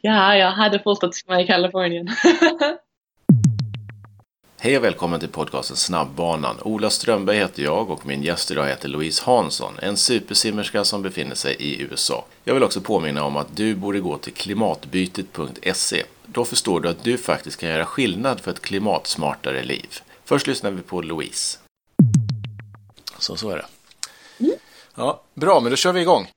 [0.00, 2.08] ja, jag hade fortsatt simma i Kalifornien.
[4.60, 6.56] Hej och välkommen till podcasten Snabbbanan.
[6.62, 11.34] Ola Strömberg heter jag och min gäst idag heter Louise Hansson, en supersimmerska som befinner
[11.34, 12.24] sig i USA.
[12.44, 16.04] Jag vill också påminna om att du borde gå till klimatbytet.se.
[16.26, 19.88] Då förstår du att du faktiskt kan göra skillnad för ett klimatsmartare liv.
[20.24, 21.58] Först lyssnar vi på Louise.
[23.18, 23.66] Så, så är det.
[24.44, 24.56] Mm.
[24.94, 26.28] Ja, bra, men då kör vi igång.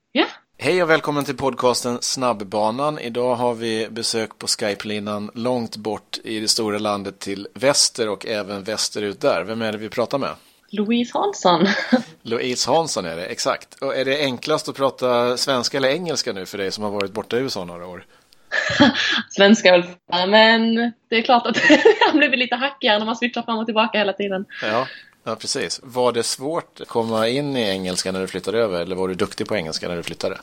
[0.63, 2.99] Hej och välkommen till podcasten Snabbbanan.
[2.99, 8.25] Idag har vi besök på Skype-linan långt bort i det stora landet till väster och
[8.25, 9.43] även västerut där.
[9.43, 10.29] Vem är det vi pratar med?
[10.69, 11.67] Louise Hansson.
[12.21, 13.81] Louise Hansson är det, exakt.
[13.81, 17.11] Och är det enklast att prata svenska eller engelska nu för dig som har varit
[17.11, 18.05] borta i USA några år?
[19.29, 19.83] svenska väl,
[20.29, 20.75] men
[21.09, 21.57] det är klart att
[22.09, 24.45] han blir lite hackigare när man switchar fram och tillbaka hela tiden.
[24.61, 24.87] Ja,
[25.23, 25.79] Ja, precis.
[25.83, 29.13] Var det svårt att komma in i engelska när du flyttade över eller var du
[29.13, 30.37] duktig på engelska när du flyttade?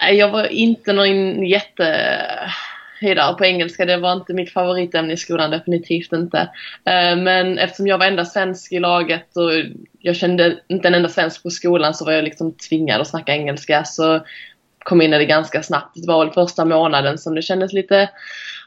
[0.00, 3.84] Nej, jag var inte någon jättehöjdare på engelska.
[3.84, 6.38] Det var inte mitt favoritämne i skolan, definitivt inte.
[6.84, 9.50] Eh, men eftersom jag var enda svensk i laget och
[9.98, 13.32] jag kände inte en enda svensk på skolan så var jag liksom tvingad att snacka
[13.32, 13.84] engelska.
[13.84, 14.20] Så
[14.78, 15.94] kom in i det ganska snabbt.
[15.94, 18.08] Det var väl första månaden som det kändes lite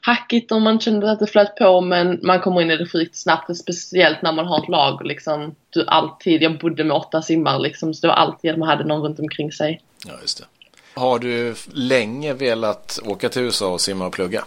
[0.02, 3.16] hackigt och man kände att det flöt på men man kommer in i det sjukt
[3.16, 3.58] snabbt.
[3.58, 5.56] Speciellt när man har ett lag liksom.
[5.70, 8.84] Du alltid, jag bodde med åtta simmar liksom så det var alltid att man hade
[8.84, 9.82] någon runt omkring sig.
[10.06, 10.46] Ja, just det.
[10.94, 14.44] Har du länge velat åka till USA och simma och plugga?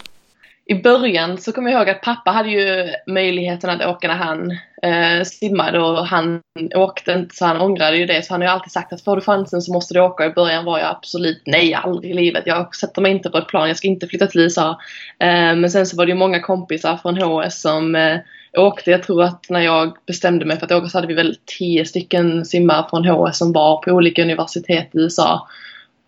[0.68, 4.50] i början så kommer jag ihåg att pappa hade ju möjligheten att åka när han
[4.82, 6.40] eh, simmade och han
[6.74, 8.26] åkte inte så han ångrade ju det.
[8.26, 10.26] Så han har ju alltid sagt att får du chansen så måste du åka.
[10.26, 12.42] I början var jag absolut nej, aldrig i livet.
[12.46, 14.70] Jag sätter mig inte på ett plan, jag ska inte flytta till USA.
[15.18, 18.18] Eh, men sen så var det ju många kompisar från HS som eh,
[18.56, 18.90] åkte.
[18.90, 21.84] Jag tror att när jag bestämde mig för att åka så hade vi väl tio
[21.84, 25.48] stycken simmare från HS som var på olika universitet i USA.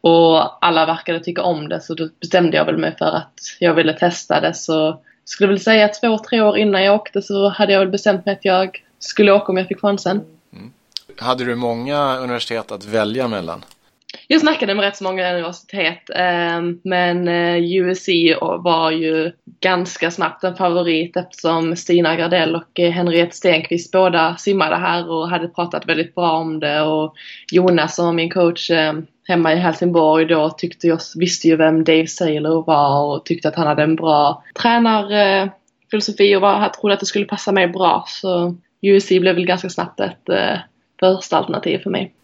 [0.09, 3.75] Och alla verkade tycka om det så då bestämde jag väl mig för att jag
[3.75, 4.55] ville testa det.
[4.55, 8.27] Så skulle väl säga två, tre år innan jag åkte så hade jag väl bestämt
[8.27, 10.21] mig att jag skulle åka om jag fick chansen.
[10.53, 10.73] Mm.
[11.19, 13.65] Hade du många universitet att välja mellan?
[14.31, 18.09] Jag snackade med rätt så många universitet ehm, men eh, USC
[18.59, 24.77] var ju ganska snabbt en favorit eftersom Stina Gardell och eh, Henriette Stenqvist båda simmade
[24.77, 27.15] här och hade pratat väldigt bra om det och
[27.53, 31.85] Jonas som var min coach ehm, hemma i Helsingborg då tyckte jag, visste ju vem
[31.85, 36.95] Dave Saylor var och tyckte att han hade en bra tränarfilosofi eh, och var, trodde
[36.95, 38.05] att det skulle passa mig bra.
[38.07, 40.29] Så USC blev väl ganska snabbt ett
[41.01, 42.15] första alternativ för mig.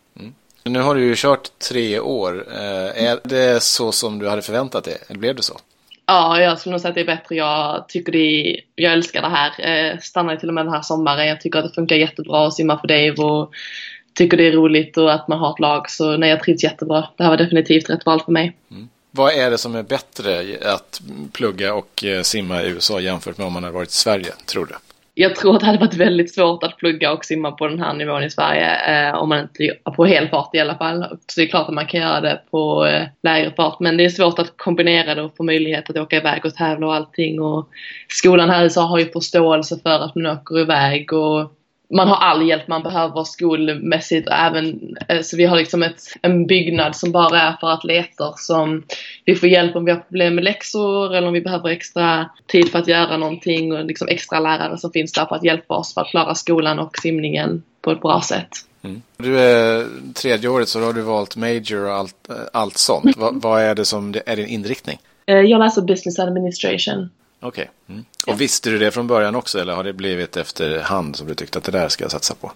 [0.65, 2.47] Nu har du ju kört tre år.
[2.53, 4.97] Eh, är det så som du hade förväntat dig?
[5.09, 5.59] Eller blev det så?
[6.07, 7.35] Ja, jag skulle nog säga att det är bättre.
[7.35, 9.53] Jag tycker det är, jag älskar det här.
[9.93, 11.29] Eh, stannade till och med den här sommaren.
[11.29, 13.53] Jag tycker att det funkar jättebra att simma för Dave och
[14.15, 15.91] tycker det är roligt och att man har ett lag.
[15.91, 17.09] Så nej, jag trivs jättebra.
[17.17, 18.53] Det här var definitivt rätt val för mig.
[18.71, 18.89] Mm.
[19.11, 21.01] Vad är det som är bättre att
[21.33, 24.67] plugga och eh, simma i USA jämfört med om man hade varit i Sverige, tror
[24.67, 24.75] du?
[25.17, 27.95] Jag tror att det hade varit väldigt svårt att plugga och simma på den här
[27.95, 28.77] nivån i Sverige.
[29.09, 31.07] Eh, om man inte på hel fart i alla fall.
[31.27, 33.81] Så det är klart att man kan göra det på eh, lägre fart.
[33.81, 36.87] Men det är svårt att kombinera det och få möjlighet att åka iväg och tävla
[36.87, 37.41] och allting.
[37.41, 37.69] Och
[38.09, 41.53] skolan här i USA har ju förståelse för att man åker iväg och
[41.95, 46.47] man har all hjälp man behöver skolmässigt även, eh, så vi har liksom ett, en
[46.47, 48.83] byggnad som bara är för atleter som
[49.25, 52.69] vi får hjälp om vi har problem med läxor eller om vi behöver extra tid
[52.69, 55.95] för att göra någonting och liksom extra lärare som finns där för att hjälpa oss
[55.95, 58.51] för att klara skolan och simningen på ett bra sätt.
[58.83, 59.03] Mm.
[59.17, 63.17] Du är tredje året så har du valt major och allt, eh, allt sånt.
[63.17, 64.99] vad, vad är det som är din inriktning?
[65.27, 67.11] Eh, jag läser business administration.
[67.45, 67.71] Okej.
[67.85, 67.95] Okay.
[67.95, 68.05] Mm.
[68.27, 71.59] Och visste du det från början också eller har det blivit efterhand som du tyckte
[71.59, 72.47] att det där ska jag satsa på?
[72.47, 72.53] Uh,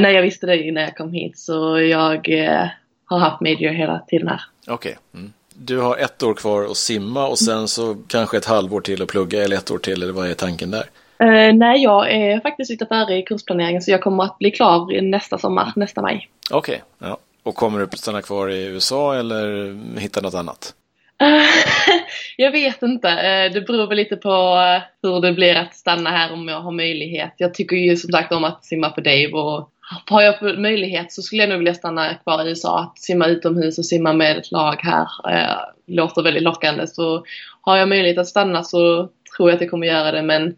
[0.00, 2.66] nej, jag visste det innan jag kom hit så jag uh,
[3.04, 4.40] har haft major hela tiden här.
[4.66, 4.74] Okej.
[4.74, 5.20] Okay.
[5.20, 5.32] Mm.
[5.54, 9.08] Du har ett år kvar att simma och sen så kanske ett halvår till att
[9.08, 10.84] plugga eller ett år till eller vad är tanken där?
[11.22, 15.02] Uh, nej, jag är faktiskt lite färdig i kursplaneringen så jag kommer att bli klar
[15.02, 16.28] nästa sommar, nästa maj.
[16.50, 17.08] Okej, okay.
[17.10, 17.18] ja.
[17.42, 20.74] Och kommer du stanna kvar i USA eller hitta något annat?
[22.36, 23.08] jag vet inte.
[23.08, 26.60] Eh, det beror väl lite på eh, hur det blir att stanna här om jag
[26.60, 27.34] har möjlighet.
[27.36, 29.70] Jag tycker ju som sagt om att simma på Dave och
[30.06, 32.80] har jag möjlighet så skulle jag nog vilja stanna kvar i USA.
[32.80, 35.56] Att simma utomhus och simma med ett lag här eh,
[35.86, 36.86] låter väldigt lockande.
[36.86, 37.24] Så
[37.60, 40.22] har jag möjlighet att stanna så tror jag att jag kommer göra det.
[40.22, 40.56] Men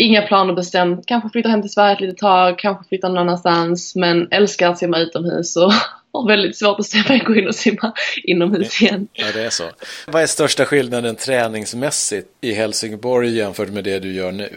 [0.00, 1.06] inga planer bestämt.
[1.06, 3.96] Kanske flytta hem till Sverige ett litet tag, kanske flytta någon annanstans.
[3.96, 5.72] Men älskar att simma utomhus och
[6.12, 7.92] har väldigt svårt att se mig gå in och simma
[8.22, 9.08] inomhus igen.
[9.12, 9.64] Ja, det är så.
[10.06, 14.48] Vad är största skillnaden träningsmässigt i Helsingborg jämfört med det du gör nu?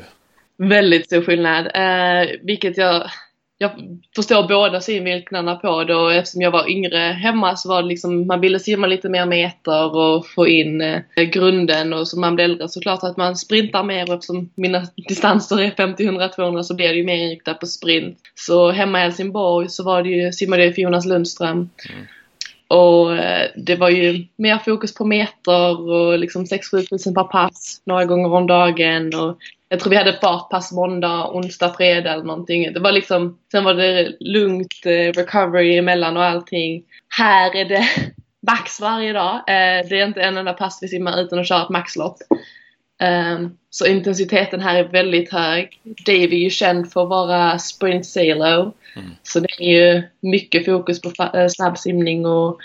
[0.58, 3.10] Väldigt stor skillnad, eh, vilket jag
[3.58, 3.72] jag
[4.16, 8.28] förstår båda synvinklarna på det och eftersom jag var yngre hemma så var det liksom,
[8.28, 12.46] man ville simma lite mer meter och få in eh, grunden och så man blir
[12.46, 16.64] äldre så klart att man sprintar mer och eftersom mina distanser är 50, 100, 200
[16.64, 18.18] så blir det ju mer inriktat på sprint.
[18.36, 21.58] Så hemma i Helsingborg så var det ju, simmade jag för Jonas Lundström.
[21.90, 22.06] Mm.
[22.68, 27.82] Och eh, det var ju mer fokus på meter och liksom 6-7 tusen per pass
[27.86, 29.16] några gånger om dagen.
[29.16, 29.38] Och
[29.70, 32.74] jag tror vi hade fartpass måndag, onsdag, fredag eller någonting.
[32.74, 36.84] Det var liksom, sen var det lugnt eh, recovery emellan och allting.
[37.18, 37.84] Här är det
[38.48, 39.36] max varje dag.
[39.36, 42.18] Eh, det är inte en enda pass vi simmar utan att köra ett maxlopp.
[43.04, 45.80] Um, så intensiteten här är väldigt hög.
[46.06, 48.74] Dave är ju känd för att vara sprint salo.
[48.96, 49.10] Mm.
[49.24, 52.60] Så det är ju mycket fokus på äh, snabbsimning och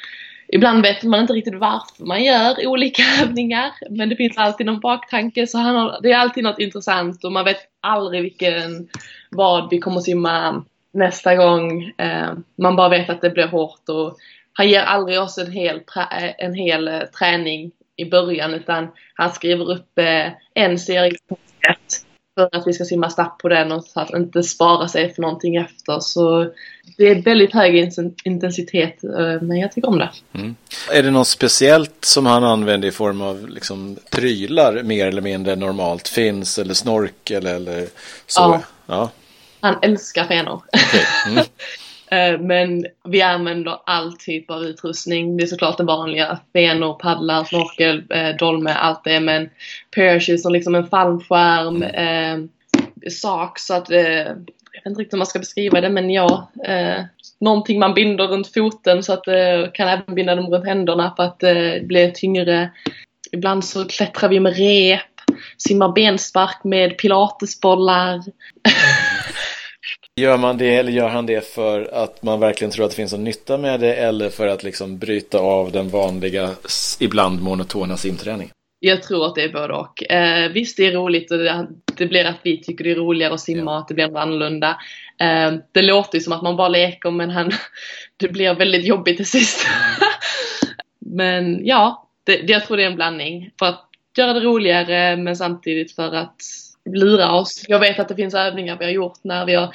[0.48, 3.72] ibland vet man inte riktigt varför man gör olika övningar.
[3.90, 7.32] Men det finns alltid någon baktanke så han har, det är alltid något intressant och
[7.32, 8.88] man vet aldrig vilken,
[9.30, 11.84] vad vi kommer simma nästa gång.
[11.84, 14.16] Uh, man bara vet att det blir hårt och
[14.52, 15.80] han ger aldrig oss en hel,
[16.38, 21.12] en hel uh, träning i början utan han skriver upp eh, en serie
[22.38, 25.22] för att vi ska simma snabbt på den och så att inte spara sig för
[25.22, 26.00] någonting efter.
[26.00, 26.52] Så
[26.96, 27.92] det är väldigt hög
[28.24, 30.10] intensitet eh, men jag tycker om det.
[30.34, 30.56] Mm.
[30.92, 35.56] Är det något speciellt som han använder i form av liksom prylar mer eller mindre
[35.56, 36.08] normalt?
[36.08, 37.86] Finns eller snork eller, eller
[38.26, 38.40] så?
[38.40, 38.62] Ja.
[38.86, 39.10] ja.
[39.60, 40.62] Han älskar fenor.
[40.72, 41.32] Okay.
[41.32, 41.44] Mm.
[42.10, 45.36] Eh, men vi använder all typ av utrustning.
[45.36, 46.38] Det är såklart det vanliga.
[46.52, 49.20] Fenor, paddlar, snorkel, eh, dolme, allt det.
[49.20, 49.50] Men
[49.96, 52.38] parachutes som liksom en fallskärm, eh,
[53.10, 54.00] sak så att eh,
[54.72, 57.04] jag vet inte riktigt hur man ska beskriva det men ja, eh,
[57.40, 61.22] någonting man binder runt foten så att eh, kan även binda dem runt händerna för
[61.22, 62.70] att eh, det blir tyngre.
[63.32, 65.00] Ibland så klättrar vi med rep,
[65.56, 68.22] simmar benspark med pilatesbollar.
[70.16, 73.12] Gör man det eller gör han det för att man verkligen tror att det finns
[73.12, 76.50] en nytta med det eller för att liksom bryta av den vanliga,
[77.00, 78.52] ibland monotona simträningen?
[78.80, 80.12] Jag tror att det är både och.
[80.12, 83.34] Eh, visst, det är roligt och det, det, blir att vi tycker det är roligare
[83.34, 84.80] att simma och att det blir annorlunda.
[85.20, 87.50] Eh, det låter ju som att man bara leker men han,
[88.16, 89.66] det blir väldigt jobbigt till sist.
[90.98, 93.50] men ja, det, jag tror det är en blandning.
[93.58, 96.36] För att göra det roligare men samtidigt för att
[96.94, 97.64] lura oss.
[97.68, 99.74] Jag vet att det finns övningar vi har gjort när vi har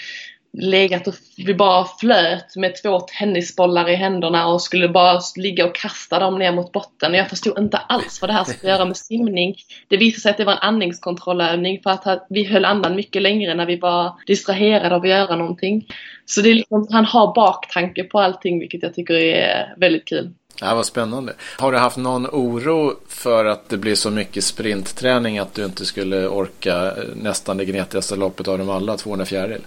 [0.57, 5.75] legat och vi bara flöt med två tennisbollar i händerna och skulle bara ligga och
[5.75, 7.13] kasta dem ner mot botten.
[7.13, 9.55] Jag förstod inte alls vad det här skulle göra med simning.
[9.87, 13.53] Det visade sig att det var en andningskontrollövning för att vi höll andan mycket längre
[13.53, 15.87] när vi var distraherade av att göra någonting.
[16.25, 20.33] Så det är liksom, han har baktanke på allting vilket jag tycker är väldigt kul.
[20.61, 21.33] Ja, vad spännande.
[21.57, 25.85] Har du haft någon oro för att det blir så mycket sprintträning att du inte
[25.85, 29.61] skulle orka eh, nästan det gnetigaste loppet av dem alla, 200 fjäril?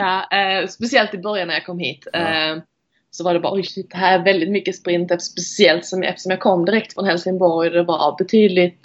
[0.00, 2.06] Ja, eh, speciellt i början när jag kom hit.
[2.12, 2.18] Ja.
[2.18, 2.56] Eh,
[3.10, 6.30] så var det bara oj shit, det här är väldigt mycket sprint speciellt som, eftersom
[6.30, 7.70] jag kom direkt från Helsingborg.
[7.70, 8.80] Det var betydligt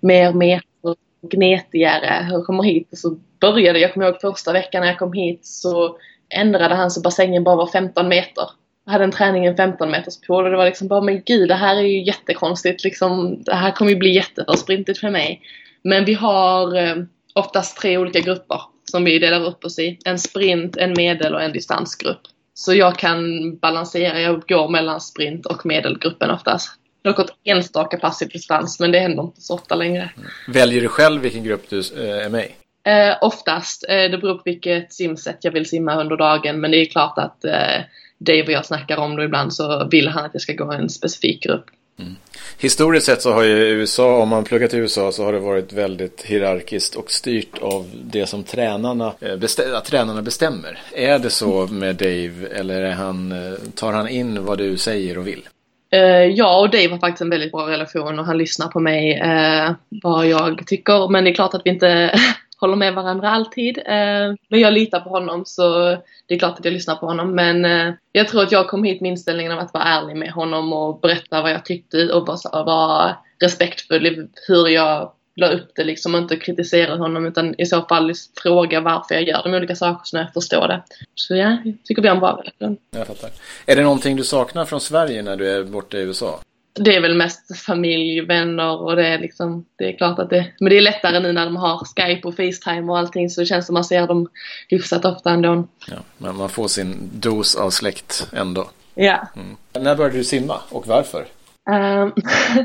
[0.00, 0.96] mer meter
[1.30, 2.28] gnetigare.
[2.30, 5.46] Jag kommer hit och så började, jag kommer ihåg första veckan när jag kom hit
[5.46, 8.44] så ändrade han så bassängen bara var 15 meter.
[8.84, 11.22] Jag hade en träning i en 15 meters pool och det var liksom bara men
[11.26, 13.42] gud det här är ju jättekonstigt liksom.
[13.42, 15.40] Det här kommer ju bli jätteför sprintigt för mig.
[15.82, 16.96] Men vi har eh,
[17.34, 18.60] oftast tre olika grupper
[18.90, 19.98] som vi delar upp oss i.
[20.04, 22.20] En sprint, en medel och en distansgrupp.
[22.54, 26.70] Så jag kan balansera, jag går mellan sprint och medelgruppen oftast.
[27.16, 30.10] Gått enstaka pass i distans men det händer inte så ofta längre.
[30.48, 32.54] Väljer du själv vilken grupp du eh, är med i?
[32.90, 33.84] Eh, oftast.
[33.88, 37.18] Eh, det beror på vilket simsätt jag vill simma under dagen men det är klart
[37.18, 37.82] att eh,
[38.18, 40.90] Dave och jag snackar om det ibland så vill han att jag ska gå en
[40.90, 41.64] specifik grupp.
[41.98, 42.16] Mm.
[42.58, 45.72] Historiskt sett så har ju USA, om man pluggat i USA så har det varit
[45.72, 50.78] väldigt hierarkiskt och styrt av det som tränarna, eh, bestä tränarna bestämmer.
[50.92, 55.18] Är det så med Dave eller är han, eh, tar han in vad du säger
[55.18, 55.48] och vill?
[55.94, 59.20] Eh, ja, och Dave har faktiskt en väldigt bra relation och han lyssnar på mig
[59.20, 59.72] eh,
[60.02, 61.08] vad jag tycker.
[61.08, 62.20] Men det är klart att vi inte
[62.64, 63.78] håller med varandra alltid.
[63.78, 65.88] Eh, men jag litar på honom så
[66.26, 68.84] det är klart att jag lyssnar på honom men eh, jag tror att jag kom
[68.84, 72.26] hit med inställningen av att vara ärlig med honom och berätta vad jag tyckte och
[72.26, 77.54] vara, vara respektfull i hur jag la upp det liksom och inte kritisera honom utan
[77.60, 80.82] i så fall fråga varför jag gör de olika sakerna så jag förstår det.
[81.14, 82.76] Så ja, jag tycker vi har en bra relation.
[82.90, 83.30] Jag fattar.
[83.66, 86.40] Är det någonting du saknar från Sverige när du är borta i USA?
[86.74, 90.46] Det är väl mest familj, vänner och det är liksom, det är klart att det,
[90.60, 93.46] men det är lättare nu när de har Skype och Facetime och allting så det
[93.46, 94.28] känns som man ser dem
[94.68, 95.68] hyfsat ofta ändå.
[95.86, 98.70] Ja, men man får sin dos av släkt ändå.
[98.94, 99.28] Ja.
[99.36, 99.56] Mm.
[99.84, 101.26] När började du simma och varför?
[101.70, 102.08] Uh,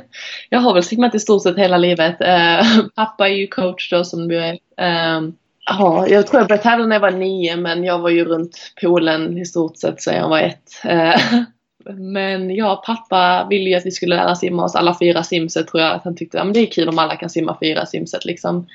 [0.49, 2.21] jag har väl simmat i stort sett hela livet.
[2.21, 4.59] Uh, pappa är ju coach då som du vet.
[4.81, 5.29] Uh,
[5.71, 8.73] Ja, jag tror jag började tävla när jag var nio men jag var ju runt
[8.81, 10.71] poolen i stort sett så jag var ett.
[11.85, 15.23] Eh, men jag och pappa ville ju att vi skulle lära simma oss alla fyra
[15.23, 17.85] simset tror jag att han tyckte att det är kul om alla kan simma fyra
[17.85, 18.67] simset liksom.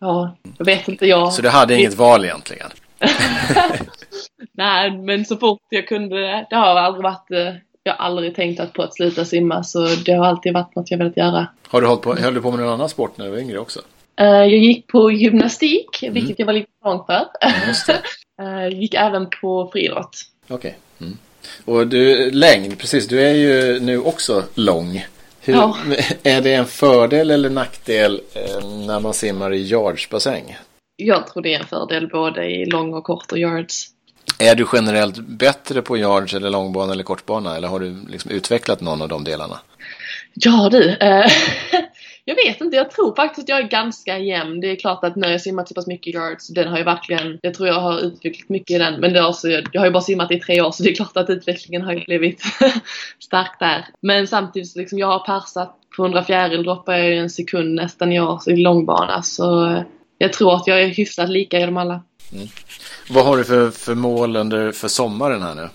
[0.00, 1.32] Ja, jag vet inte jag.
[1.32, 2.70] Så du hade inget val egentligen?
[4.52, 8.72] Nej, men så fort jag kunde, det har aldrig varit, eh, jag har aldrig tänkt
[8.72, 11.46] på att sluta simma så det har alltid varit något jag velat göra.
[11.68, 13.58] Har du hållit på, höll du på med någon annan sport när du var yngre
[13.58, 13.80] också?
[14.20, 16.14] Uh, jag gick på gymnastik, mm.
[16.14, 17.26] vilket jag var lite lång för.
[18.42, 20.22] uh, gick även på friidrott.
[20.48, 20.56] Okej.
[20.56, 20.72] Okay.
[21.06, 21.18] Mm.
[21.64, 25.06] Och du, längd, precis, du är ju nu också lång.
[25.40, 25.76] Hur, ja.
[26.22, 30.56] Är det en fördel eller nackdel eh, när man simmar i yardsbassäng?
[30.96, 33.86] Jag tror det är en fördel både i lång och kort och yards.
[34.38, 38.80] Är du generellt bättre på yards eller långbana eller kortbana eller har du liksom utvecklat
[38.80, 39.58] någon av de delarna?
[40.34, 41.26] Ja du, eh,
[42.28, 44.60] jag vet inte, jag tror faktiskt att jag är ganska jämn.
[44.60, 47.38] Det är klart att när jag simmat så pass mycket yards, den har ju verkligen,
[47.42, 49.00] jag tror jag har utvecklat mycket i den.
[49.00, 50.94] Men det är också, jag har ju bara simmat i tre år så det är
[50.94, 52.42] klart att utvecklingen har blivit
[53.18, 53.86] stark där.
[54.02, 57.74] Men samtidigt så liksom, jag har persat på 100 fjäril droppar jag ju en sekund
[57.74, 59.76] nästan i år i långbana så
[60.18, 62.02] jag tror att jag är hyfsat lika i dem alla.
[62.32, 62.48] Mm.
[63.10, 65.68] Vad har du för, för mål under för sommaren här nu?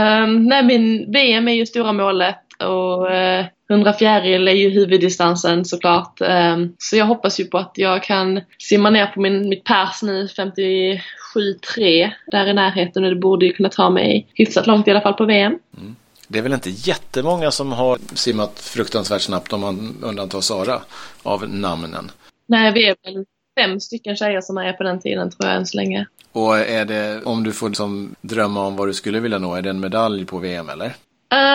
[0.00, 5.64] Um, nej, min VM är ju stora målet och uh, 100 fjäril är ju huvuddistansen
[5.64, 6.20] såklart.
[6.20, 10.02] Um, så jag hoppas ju på att jag kan simma ner på min, mitt pers
[10.02, 14.90] nu, 57,3 där i närheten och det borde ju kunna ta mig hyfsat långt i
[14.90, 15.58] alla fall på VM.
[15.78, 15.96] Mm.
[16.28, 20.80] Det är väl inte jättemånga som har simmat fruktansvärt snabbt om man undantar Sara
[21.22, 22.10] av namnen.
[22.46, 23.24] Nej, vi är väl
[23.60, 26.06] fem stycken tjejer som är på den tiden tror jag än så länge.
[26.32, 29.62] Och är det, om du får liksom drömma om vad du skulle vilja nå, är
[29.62, 30.86] det en medalj på VM eller?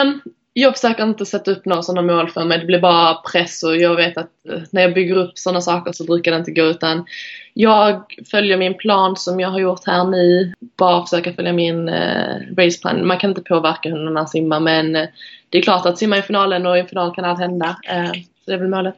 [0.02, 0.22] Um,
[0.54, 2.60] jag försöker inte sätta upp några sådana mål för mig.
[2.60, 5.92] Det blir bara press och jag vet att eh, när jag bygger upp sådana saker
[5.92, 7.06] så brukar det inte gå utan
[7.54, 10.54] jag följer min plan som jag har gjort här nu.
[10.78, 13.08] Bara försöka följa min eh, raceplan.
[13.08, 15.08] Man kan inte påverka hur någon annan simmar men eh,
[15.50, 17.78] det är klart att simma i finalen och i final kan allt hända.
[17.90, 18.96] Eh, så det är väl målet.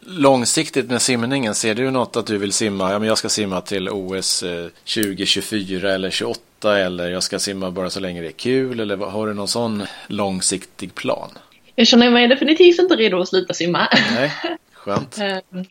[0.00, 2.92] Långsiktigt med simningen, ser du något att du vill simma?
[2.92, 4.44] Ja, men jag ska simma till OS
[4.84, 8.96] 2024 eh, eller 28 eller jag ska simma bara så länge det är kul eller
[8.96, 11.30] har du någon sån långsiktig plan?
[11.74, 13.88] Jag känner mig definitivt inte redo att sluta simma.
[14.14, 14.32] Nej,
[14.72, 15.18] skönt.
[15.18, 15.62] Eh,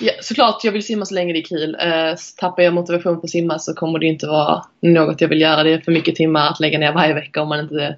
[0.00, 1.74] ja, såklart jag vill simma så länge det är kul.
[1.74, 5.40] Uh, tappar jag motivation på att simma så kommer det inte vara något jag vill
[5.40, 5.62] göra.
[5.62, 7.96] Det är för mycket timmar att lägga ner varje vecka om man inte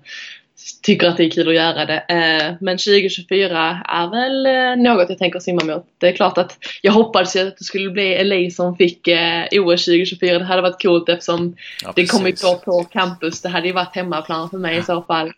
[0.83, 1.99] tycker att det är kul att göra det.
[2.09, 5.87] Eh, men 2024 är väl eh, något jag tänker simma mot.
[5.99, 9.85] Det är klart att jag hoppades att det skulle bli LA som fick eh, OS
[9.85, 10.39] 2024.
[10.39, 13.43] Det hade varit coolt eftersom ja, det kommer gå på campus.
[13.43, 15.33] Det hade ju varit hemmaplan för mig i så fall.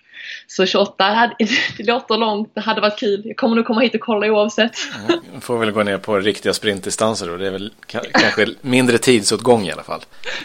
[0.47, 1.35] Så 28, hade,
[1.77, 3.23] det låter långt, det hade varit kul.
[3.25, 4.73] Jag kommer nog komma hit och kolla oavsett.
[5.09, 7.37] Ja, får väl gå ner på riktiga sprintdistanser då.
[7.37, 10.01] Det är väl kanske mindre tidsåtgång i alla fall.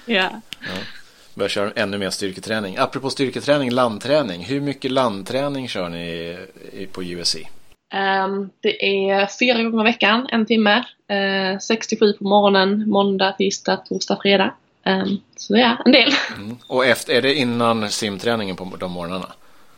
[0.06, 0.30] Ja.
[0.60, 0.68] ja
[1.38, 2.78] börja köra ännu mer styrketräning.
[2.78, 4.46] Apropå styrketräning, landträning.
[4.46, 6.38] Hur mycket landträning kör ni
[6.92, 7.36] på USC?
[7.36, 10.84] Um, ehm, det är fyra gånger i veckan, en timme.
[11.54, 14.54] Uh, 67 på morgonen, måndag, tisdag, torsdag, fredag.
[14.86, 16.12] Um, så ja, en del.
[16.36, 16.58] Mm.
[16.68, 19.32] Och efter, är det innan simträningen på de morgnarna?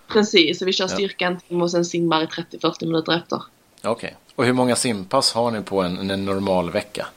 [0.08, 3.42] Precis, så vi kör styrka en timme och sen simmar i 30-40 minuter efter.
[3.82, 3.92] Okej.
[3.92, 4.12] Okay.
[4.36, 7.08] Och hur många simpass har ni på en, en normal vecka?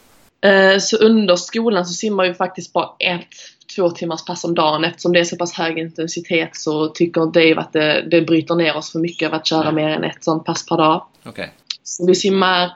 [0.47, 3.29] Uh, så under skolan så simmar vi faktiskt bara ett
[3.77, 4.85] två timmars pass om dagen.
[4.85, 8.77] Eftersom det är så pass hög intensitet så tycker Dave att det, det bryter ner
[8.77, 9.75] oss för mycket av att köra mm.
[9.75, 11.07] mer än ett sånt pass per dag.
[11.25, 11.49] Okay.
[11.83, 12.73] Så vi simmar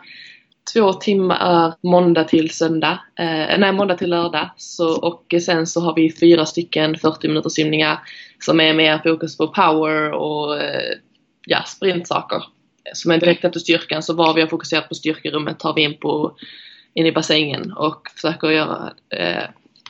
[0.72, 4.50] två timmar måndag till söndag, eh, nej måndag till lördag.
[4.56, 7.98] Så, och sen så har vi fyra stycken 40 minuters simningar
[8.40, 10.94] som är mer fokus på power och eh,
[11.46, 12.42] ja, sprintsaker.
[12.92, 14.02] Som är direkt efter styrkan.
[14.02, 16.36] Så var vi har fokuserat på styrkerummet tar vi in, på,
[16.94, 19.44] in i bassängen och försöker göra eh,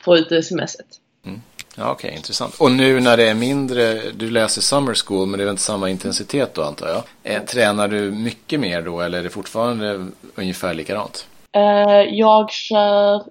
[0.07, 0.85] få ut sms-et.
[1.25, 1.41] Mm.
[1.75, 2.55] Ja, Okej, okay, intressant.
[2.59, 5.89] Och nu när det är mindre, du läser summer school men det är inte samma
[5.89, 7.03] intensitet då antar jag.
[7.23, 11.27] Eh, tränar du mycket mer då eller är det fortfarande ungefär likadant?
[11.57, 13.23] Uh, jag kör,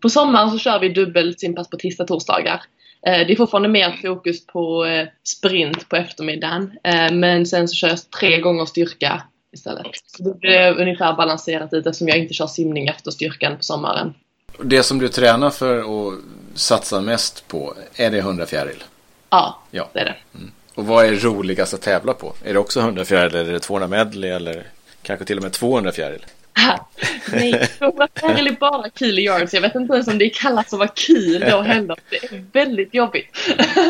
[0.00, 2.62] på sommaren så kör vi dubbelt simpass på tisdag torsdagar.
[3.08, 6.78] Uh, det är fortfarande mer fokus på uh, sprint på eftermiddagen
[7.12, 9.22] men sen så kör jag tre gånger styrka
[9.52, 9.86] istället.
[10.06, 14.14] Så det blir ungefär balanserat ut eftersom jag inte kör simning efter styrkan på sommaren.
[14.62, 16.14] Det som du tränar för och
[16.54, 18.84] satsar mest på, är det 100 fjäril?
[19.30, 20.16] Ja, ja, det är det.
[20.34, 20.52] Mm.
[20.74, 22.34] Och vad är roligast att tävla på?
[22.44, 24.66] Är det också 100 fjäril eller är det 200 medley eller
[25.02, 26.26] kanske till och med 200 fjäril?
[27.32, 29.54] Nej, 200 fjäril är bara kul i yards.
[29.54, 31.96] Jag vet inte ens om det kallas att vara kul då heller.
[32.10, 33.36] Det är väldigt jobbigt.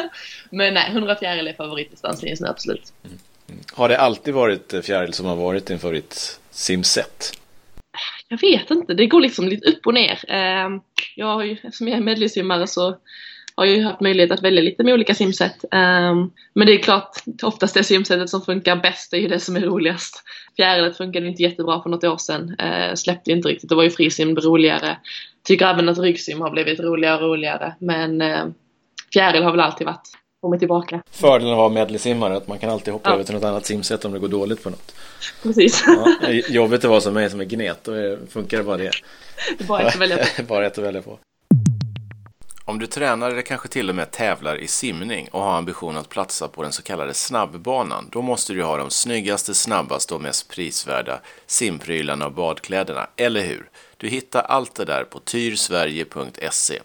[0.51, 2.93] Men nej, 100 fjäril är favoritdistansen just nu, absolut.
[3.05, 3.19] Mm.
[3.49, 3.61] Mm.
[3.73, 7.39] Har det alltid varit fjäril som har varit din favorit simset?
[8.29, 10.19] Jag vet inte, det går liksom lite upp och ner.
[10.29, 10.69] Eh,
[11.17, 12.97] jag har ju, eftersom jag är medlemssimmare så
[13.57, 15.65] har jag ju haft möjlighet att välja lite med olika simsätt.
[15.73, 17.11] Ehm, men det är klart,
[17.43, 20.23] oftast det simsättet som funkar bäst är ju det som är roligast.
[20.57, 22.57] Fjärilet funkade inte jättebra för något år sedan.
[22.59, 24.97] Ehm, släppte inte riktigt, då var ju frisim roligare.
[25.45, 27.75] Tycker även att ryggsim har blivit roligare och roligare.
[27.79, 28.55] Men ehm,
[29.13, 30.09] fjäril har väl alltid varit
[30.45, 31.03] kommit tillbaka.
[31.11, 33.15] Fördelen att vara medleysimmare är att man kan alltid hoppa ja.
[33.15, 34.95] över till något annat simsätt om det går dåligt på något.
[35.43, 35.85] Precis.
[35.87, 38.91] Ja, jobbigt att vara som mig som är gnet, då funkar det bara det.
[39.59, 40.43] Det bara ett att välja på.
[40.49, 41.19] bara ett att välja på.
[42.65, 46.09] Om du tränar eller kanske till och med tävlar i simning och har ambition att
[46.09, 50.51] platsa på den så kallade snabbbanan, då måste du ha de snyggaste, snabbaste och mest
[50.51, 53.69] prisvärda simprylarna och badkläderna, eller hur?
[53.97, 56.81] Du hittar allt det där på tyrsverige.se.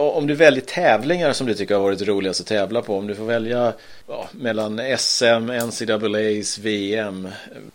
[0.00, 3.14] Om du väljer tävlingar som du tycker har varit roligast att tävla på, om du
[3.14, 3.72] får välja
[4.08, 7.28] ja, mellan SM, NCAAs, VM,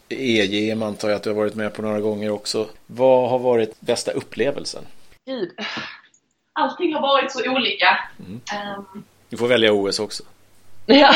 [0.10, 2.68] EJM antar jag att du har varit med på några gånger också.
[2.88, 4.84] Vad har varit bästa upplevelsen?
[5.26, 5.50] Gud,
[6.54, 8.00] allting har varit så olika.
[8.20, 8.42] Mm.
[8.78, 10.24] Um, du får välja OS också.
[10.86, 11.14] Ja,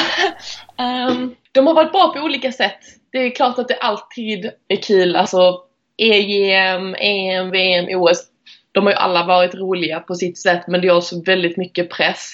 [1.09, 2.79] um, de har varit bra på olika sätt.
[3.11, 5.61] Det är klart att det alltid är kul, alltså
[5.97, 8.32] EGM, EM, VM, OS.
[8.73, 11.89] De har ju alla varit roliga på sitt sätt men det är också väldigt mycket
[11.89, 12.33] press.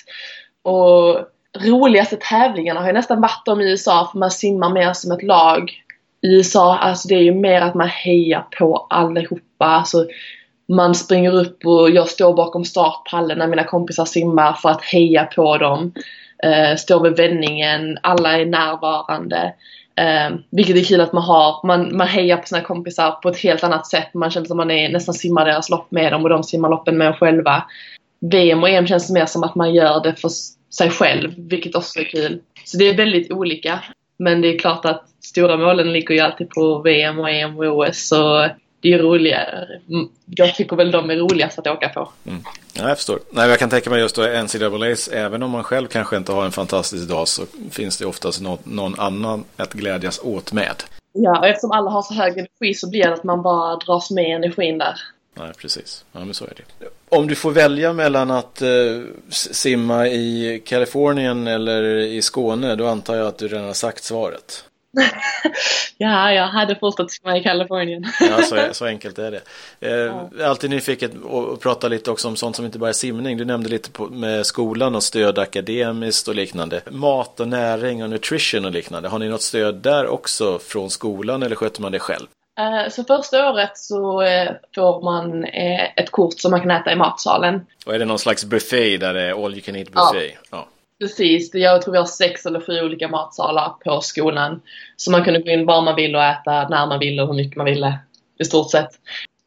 [0.64, 1.20] Och
[1.58, 5.24] roligaste tävlingarna har ju nästan varit de i USA för man simmar mer som ett
[5.24, 5.72] lag.
[6.22, 9.66] I USA, alltså det är ju mer att man hejar på allihopa.
[9.66, 10.06] Alltså,
[10.68, 15.26] man springer upp och jag står bakom startpallen när mina kompisar simmar för att heja
[15.26, 15.94] på dem.
[16.46, 19.54] Uh, står vid vändningen, alla är närvarande.
[20.00, 21.68] Eh, vilket är kul att man har.
[21.68, 24.14] Man, man hejar på sina kompisar på ett helt annat sätt.
[24.14, 26.98] Man känner som man är, nästan simmar deras lopp med dem och de simmar loppen
[26.98, 27.64] med en själva.
[28.20, 30.30] VM och EM känns mer som att man gör det för
[30.74, 32.42] sig själv, vilket också är kul.
[32.66, 33.80] Så det är väldigt olika.
[34.20, 37.66] Men det är klart att stora målen ligger ju alltid på VM och EM och
[37.66, 38.08] OS.
[38.08, 38.50] Så
[38.82, 39.68] det är roligare.
[40.26, 42.10] Jag tycker väl de är roligast att åka på.
[42.28, 42.44] Mm.
[42.74, 43.20] Ja, jag förstår.
[43.32, 46.46] Nej, jag kan tänka mig just då NCAAs, även om man själv kanske inte har
[46.46, 50.84] en fantastisk dag så finns det oftast någon, någon annan att glädjas åt med.
[51.14, 54.12] Ja, och eftersom alla har så hög energi så blir det att man bara dras
[54.12, 54.96] med energin där.
[55.34, 56.06] Nej, precis.
[56.12, 56.86] Ja, men så är det.
[57.10, 63.16] Om du får välja mellan att uh, simma i Kalifornien eller i Skåne, då antar
[63.16, 64.64] jag att du redan har sagt svaret.
[65.98, 68.06] ja, jag hade fortsatt simma i Kalifornien.
[68.20, 69.42] ja, så, så, enkelt är det.
[69.82, 70.30] Eh, ja.
[70.44, 73.38] Alltid nyfiken att prata lite också om sånt som inte bara är simning.
[73.38, 76.82] Du nämnde lite på, med skolan och stöd akademiskt och liknande.
[76.90, 79.10] Mat och näring och nutrition och liknande.
[79.10, 82.28] Har ni något stöd där också från skolan eller sköter man det själv?
[82.60, 86.92] Eh, så första året så eh, får man eh, ett kort som man kan äta
[86.92, 87.66] i matsalen.
[87.86, 90.32] Och är det någon slags buffé där det är all you can eat buffé?
[90.52, 90.58] Ja.
[90.58, 90.68] ja.
[91.00, 94.62] Precis, jag tror vi har sex eller sju olika matsalar på skolan.
[94.96, 97.36] Så man kunde gå in var man ville och äta när man ville och hur
[97.36, 98.00] mycket man ville.
[98.40, 98.90] I stort sett.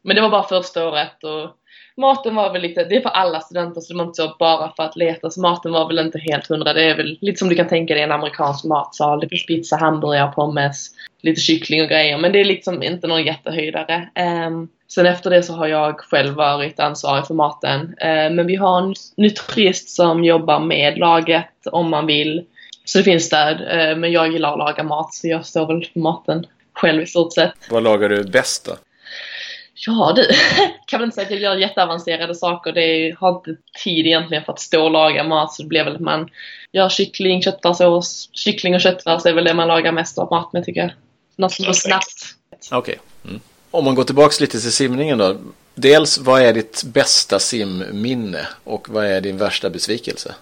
[0.01, 1.49] Men det var bara första året och
[1.97, 4.73] maten var väl lite, det är för alla studenter så det var inte så bara
[4.75, 5.29] för att leta.
[5.29, 6.73] Så maten var väl inte helt hundra.
[6.73, 9.19] Det är väl lite som du kan tänka dig en amerikansk matsal.
[9.19, 10.89] Det finns pizza, hamburgare, pommes,
[11.21, 12.17] lite kyckling och grejer.
[12.17, 14.09] Men det är liksom inte någon jättehöjdare.
[14.47, 17.95] Um, Sen efter det så har jag själv varit ansvarig för maten.
[17.97, 22.45] Eh, men vi har en nutrist som jobbar med laget om man vill.
[22.85, 23.61] Så det finns stöd.
[23.61, 27.05] Eh, men jag gillar att laga mat så jag står väl för maten själv i
[27.05, 27.53] stort sett.
[27.69, 28.71] Vad lagar du bäst då?
[29.73, 30.27] Ja du,
[30.87, 32.71] kan väl inte säga att jag gör jätteavancerade saker.
[32.71, 35.83] Det är, har inte tid egentligen för att stå och laga mat så det blir
[35.83, 36.29] väl att man
[36.71, 38.29] gör kyckling, köttfärssås.
[38.33, 40.91] Kyckling och köttfärs är väl det man lagar mest av mat med tycker jag.
[41.35, 42.35] Något som går snabbt.
[42.71, 42.77] Okej.
[42.77, 42.95] Okay.
[43.25, 43.41] Mm.
[43.71, 45.35] Om man går tillbaka lite till simningen då.
[45.75, 50.35] Dels, vad är ditt bästa simminne och vad är din värsta besvikelse?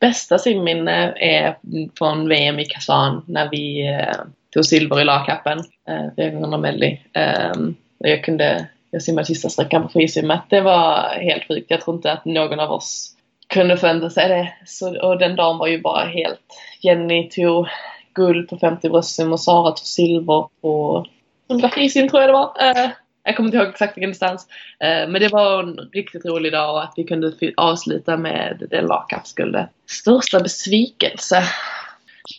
[0.00, 1.58] Bästa simminne är
[1.98, 5.58] från VM i Kazan när vi eh, tog silver i lagkappen,
[5.88, 6.98] eh, 400 medley.
[7.12, 7.52] Eh,
[7.98, 10.40] jag kunde, jag simmade sista sträckan på frisimmet.
[10.48, 11.70] Det var helt sjukt.
[11.70, 13.12] Jag tror inte att någon av oss
[13.46, 14.52] kunde förvänta sig det.
[14.66, 16.40] Så, och den dagen var ju bara helt...
[16.80, 17.66] Jenny tog
[18.14, 21.06] guld på 50 bröstsim och Sara tog silver på
[21.50, 22.46] 100 frisim tror jag det var.
[22.46, 22.90] Uh,
[23.24, 24.46] jag kommer inte ihåg exakt vilken distans.
[24.84, 28.82] Uh, men det var en riktigt rolig dag och att vi kunde avsluta med det
[28.82, 29.68] lagkappsguldet.
[29.86, 31.42] Största besvikelse?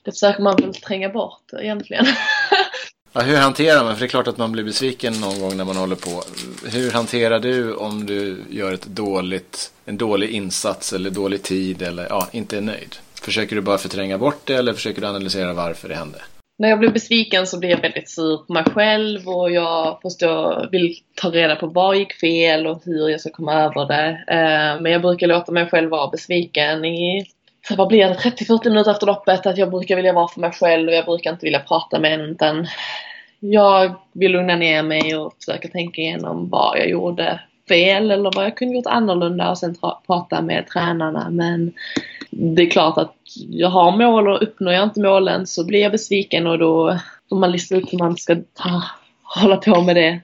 [0.03, 2.05] Det försöker man väl tränga bort egentligen.
[3.17, 3.93] ja, hur hanterar man?
[3.93, 6.23] För det är klart att man blir besviken någon gång när man håller på.
[6.71, 12.07] Hur hanterar du om du gör ett dåligt, en dålig insats eller dålig tid eller
[12.09, 12.95] ja, inte är nöjd?
[13.21, 16.19] Försöker du bara förtränga bort det eller försöker du analysera varför det hände?
[16.59, 20.69] när jag blir besviken så blir jag väldigt sur på mig själv och jag förstår,
[20.71, 24.09] vill ta reda på vad gick fel och hur jag ska komma över det.
[24.27, 27.25] Eh, men jag brukar låta mig själv vara besviken i
[27.67, 30.51] så vad blir det, 30-40 minuter efter loppet att jag brukar vilja vara för mig
[30.51, 32.67] själv och jag brukar inte vilja prata med en utan
[33.39, 38.45] jag vill lugna ner mig och försöka tänka igenom vad jag gjorde fel eller vad
[38.45, 39.75] jag kunde gjort annorlunda och sen
[40.07, 41.29] prata med tränarna.
[41.29, 41.73] Men
[42.29, 43.15] det är klart att
[43.49, 47.35] jag har mål och uppnår jag inte målen så blir jag besviken och då får
[47.35, 48.83] man lista ut hur man ska ta,
[49.23, 50.07] hålla på med det.
[50.07, 50.21] Mm.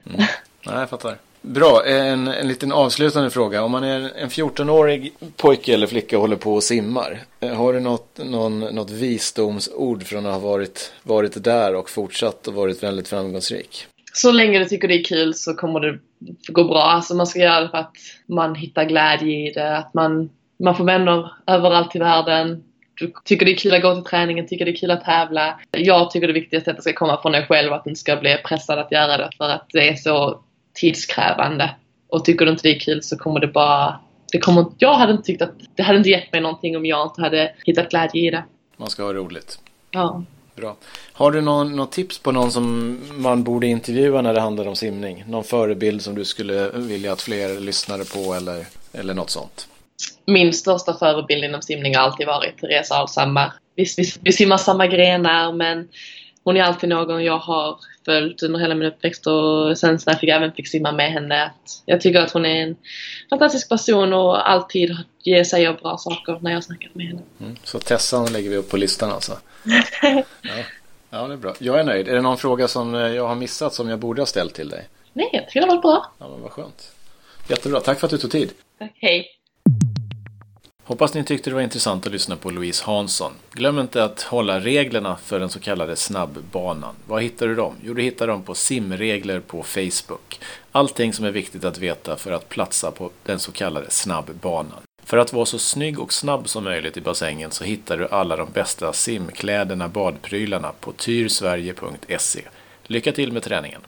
[0.66, 1.16] Nej, jag fattar.
[1.46, 3.64] Bra, en, en liten avslutande fråga.
[3.64, 7.20] Om man är en 14-årig pojke eller flicka och håller på och simmar.
[7.40, 12.48] Eh, har du något, någon, något visdomsord från att ha varit, varit där och fortsatt
[12.48, 13.86] och varit väldigt framgångsrik?
[14.12, 15.98] Så länge du tycker det är kul så kommer det
[16.48, 16.82] gå bra.
[16.82, 17.92] Alltså man ska göra det för att
[18.26, 19.76] man hittar glädje i det.
[19.76, 22.64] Att man, man får vänner överallt i världen.
[23.00, 25.60] Du tycker det är kul att gå till träningen, tycker det är kul att tävla.
[25.70, 27.90] Jag tycker det viktigaste är att det ska komma från dig själv och att du
[27.90, 30.40] inte ska bli pressad att göra det för att det är så
[30.74, 31.74] tidskrävande.
[32.08, 34.00] Och tycker du inte det är kul så kommer det bara...
[34.32, 35.52] Det kommer, jag hade inte tyckt att...
[35.76, 38.44] Det hade inte gett mig någonting om jag inte hade hittat glädje i det.
[38.76, 39.58] Man ska ha roligt.
[39.90, 40.24] Ja.
[40.56, 40.76] Bra.
[41.12, 44.76] Har du någon, något tips på någon som man borde intervjua när det handlar om
[44.76, 45.24] simning?
[45.28, 49.68] Någon förebild som du skulle vilja att fler lyssnade på eller, eller något sånt?
[50.26, 53.52] Min största förebild inom simning har alltid varit Therese Alshammar.
[53.76, 55.88] Vi, vi, vi simmar samma grenar men
[56.44, 60.36] hon är alltid någon jag har följt under hela min uppväxt och sen när jag
[60.36, 61.52] även fick simma med henne.
[61.86, 62.76] jag tycker att hon är en
[63.30, 67.22] fantastisk person och alltid ger sig av bra saker när jag snackat med henne.
[67.40, 69.38] Mm, så Tessan lägger vi upp på listan alltså?
[70.02, 70.24] ja.
[71.10, 71.54] ja, det är bra.
[71.58, 72.08] Jag är nöjd.
[72.08, 74.88] Är det någon fråga som jag har missat som jag borde ha ställt till dig?
[75.12, 76.12] Nej, jag tycker det har varit bra.
[76.18, 76.92] Ja, men vad skönt.
[77.48, 77.80] Jättebra.
[77.80, 78.50] Tack för att du tog tid.
[78.78, 79.26] Tack, hej.
[80.86, 83.32] Hoppas ni tyckte det var intressant att lyssna på Louise Hansson.
[83.52, 86.94] Glöm inte att hålla reglerna för den så kallade snabbbanan.
[87.06, 87.74] Var hittar du dem?
[87.82, 90.40] Jo, du hittar dem på simregler på Facebook.
[90.72, 94.82] Allting som är viktigt att veta för att platsa på den så kallade snabbbanan.
[95.04, 98.36] För att vara så snygg och snabb som möjligt i bassängen så hittar du alla
[98.36, 102.40] de bästa simkläderna, badprylarna på tyrsverige.se.
[102.82, 103.80] Lycka till med träningen!